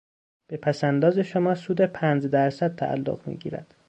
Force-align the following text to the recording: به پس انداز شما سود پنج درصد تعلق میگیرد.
به 0.47 0.57
پس 0.57 0.83
انداز 0.83 1.19
شما 1.19 1.55
سود 1.55 1.81
پنج 1.81 2.25
درصد 2.27 2.75
تعلق 2.75 3.27
میگیرد. 3.27 3.75